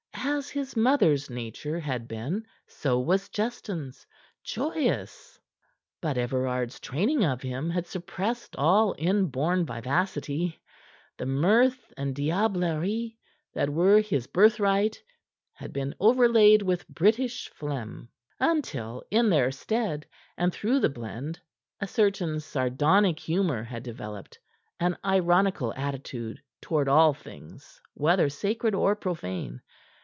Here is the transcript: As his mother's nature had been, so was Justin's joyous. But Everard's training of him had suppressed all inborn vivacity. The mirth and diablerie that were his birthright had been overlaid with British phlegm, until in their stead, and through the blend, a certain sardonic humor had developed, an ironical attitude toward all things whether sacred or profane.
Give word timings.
As 0.23 0.49
his 0.49 0.75
mother's 0.75 1.29
nature 1.29 1.79
had 1.79 2.07
been, 2.07 2.45
so 2.67 2.99
was 2.99 3.29
Justin's 3.29 4.05
joyous. 4.43 5.39
But 5.99 6.17
Everard's 6.17 6.79
training 6.79 7.23
of 7.23 7.41
him 7.41 7.69
had 7.69 7.85
suppressed 7.87 8.55
all 8.55 8.95
inborn 8.97 9.65
vivacity. 9.65 10.59
The 11.17 11.25
mirth 11.27 11.93
and 11.97 12.15
diablerie 12.15 13.17
that 13.53 13.69
were 13.69 13.99
his 14.01 14.25
birthright 14.27 15.01
had 15.53 15.73
been 15.73 15.95
overlaid 15.99 16.61
with 16.63 16.87
British 16.87 17.49
phlegm, 17.49 18.09
until 18.39 19.03
in 19.11 19.29
their 19.29 19.51
stead, 19.51 20.07
and 20.37 20.51
through 20.53 20.79
the 20.79 20.89
blend, 20.89 21.39
a 21.79 21.87
certain 21.87 22.39
sardonic 22.39 23.19
humor 23.19 23.63
had 23.63 23.83
developed, 23.83 24.39
an 24.79 24.97
ironical 25.05 25.73
attitude 25.75 26.41
toward 26.61 26.87
all 26.87 27.13
things 27.13 27.81
whether 27.95 28.27
sacred 28.29 28.73
or 28.75 28.95
profane. 28.95 29.61